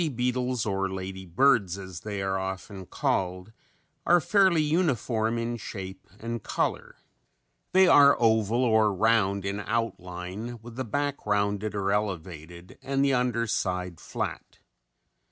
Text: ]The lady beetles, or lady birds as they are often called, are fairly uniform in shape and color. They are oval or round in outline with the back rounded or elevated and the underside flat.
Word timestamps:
]The 0.01 0.05
lady 0.07 0.15
beetles, 0.15 0.65
or 0.65 0.89
lady 0.89 1.27
birds 1.27 1.77
as 1.77 1.99
they 1.99 2.23
are 2.23 2.35
often 2.39 2.87
called, 2.87 3.51
are 4.03 4.19
fairly 4.19 4.63
uniform 4.63 5.37
in 5.37 5.57
shape 5.57 6.07
and 6.19 6.41
color. 6.41 6.95
They 7.71 7.87
are 7.87 8.19
oval 8.19 8.63
or 8.63 8.91
round 8.91 9.45
in 9.45 9.59
outline 9.59 10.57
with 10.63 10.75
the 10.75 10.85
back 10.85 11.27
rounded 11.27 11.75
or 11.75 11.91
elevated 11.91 12.79
and 12.81 13.05
the 13.05 13.13
underside 13.13 13.99
flat. 13.99 14.57